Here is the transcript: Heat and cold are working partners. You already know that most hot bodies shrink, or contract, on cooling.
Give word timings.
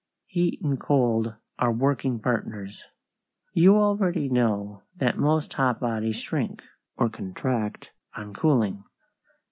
Heat 0.25 0.59
and 0.63 0.79
cold 0.79 1.35
are 1.59 1.71
working 1.71 2.19
partners. 2.19 2.85
You 3.53 3.75
already 3.77 4.29
know 4.29 4.81
that 4.95 5.19
most 5.19 5.53
hot 5.53 5.79
bodies 5.79 6.15
shrink, 6.15 6.63
or 6.97 7.07
contract, 7.07 7.93
on 8.15 8.33
cooling. 8.33 8.83